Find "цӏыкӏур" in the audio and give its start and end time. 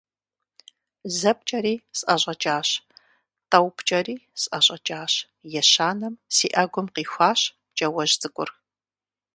8.21-8.49